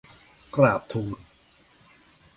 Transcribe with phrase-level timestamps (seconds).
[0.55, 1.17] กราบทูล